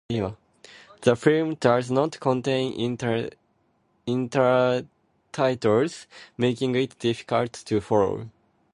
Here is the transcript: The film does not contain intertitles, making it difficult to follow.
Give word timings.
The 1.01 1.15
film 1.15 1.53
does 1.59 1.91
not 1.91 2.19
contain 2.19 2.73
intertitles, 4.07 4.87
making 6.39 6.73
it 6.73 6.97
difficult 6.97 7.53
to 7.53 7.79
follow. 7.81 8.27